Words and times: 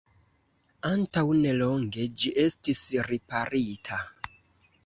Antaŭnelonge 0.91 2.07
ĝi 2.23 2.33
estis 2.47 2.83
riparita. 3.11 4.01